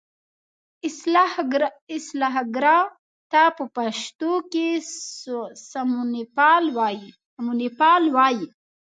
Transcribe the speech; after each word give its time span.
اصلاح 2.15 2.35
ګرا 2.55 2.77
ته 3.31 3.41
په 3.57 3.63
پښتو 3.75 4.31
کې 4.51 4.67
سمونپال 5.71 6.63
وایي. 8.15 8.47